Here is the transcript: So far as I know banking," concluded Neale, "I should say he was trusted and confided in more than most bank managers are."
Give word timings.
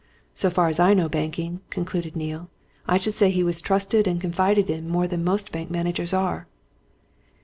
So 0.33 0.49
far 0.49 0.67
as 0.67 0.79
I 0.79 0.95
know 0.95 1.07
banking," 1.07 1.61
concluded 1.69 2.15
Neale, 2.15 2.49
"I 2.87 2.97
should 2.97 3.13
say 3.13 3.29
he 3.29 3.43
was 3.43 3.61
trusted 3.61 4.07
and 4.07 4.19
confided 4.19 4.67
in 4.67 4.89
more 4.89 5.07
than 5.07 5.23
most 5.23 5.51
bank 5.51 5.69
managers 5.69 6.11
are." 6.11 6.47